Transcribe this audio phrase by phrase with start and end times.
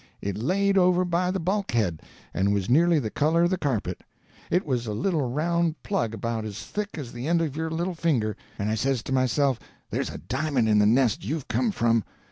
[0.19, 2.01] It laid over by the bulkhead,
[2.33, 4.01] and was nearly the color of the carpet.
[4.49, 7.93] It was a little round plug about as thick as the end of your little
[7.93, 9.59] finger, and I says to myself
[9.91, 12.03] there's a di'mond in the nest you've come from.